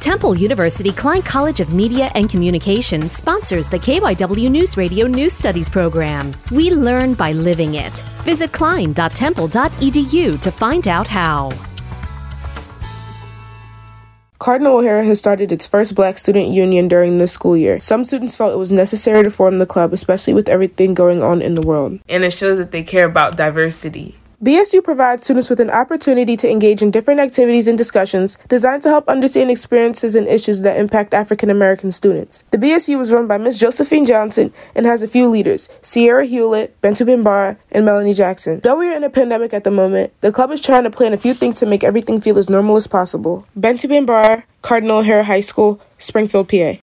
[0.00, 5.68] Temple University Klein College of Media and Communication sponsors the KYW News Radio News Studies
[5.68, 6.34] program.
[6.50, 7.98] We learn by living it.
[8.24, 11.52] Visit klein.temple.edu to find out how.
[14.38, 17.78] Cardinal O'Hara has started its first black student union during this school year.
[17.78, 21.42] Some students felt it was necessary to form the club, especially with everything going on
[21.42, 22.00] in the world.
[22.08, 24.16] And it shows that they care about diversity.
[24.42, 28.88] BSU provides students with an opportunity to engage in different activities and discussions designed to
[28.88, 32.42] help understand experiences and issues that impact African American students.
[32.50, 33.60] The BSU was run by Ms.
[33.60, 38.60] Josephine Johnson and has a few leaders Sierra Hewlett, Bentu Bimbara, and Melanie Jackson.
[38.60, 41.12] Though we are in a pandemic at the moment, the club is trying to plan
[41.12, 43.46] a few things to make everything feel as normal as possible.
[43.58, 46.80] Bentu Bimbara, Cardinal O'Hara High School, Springfield, PA.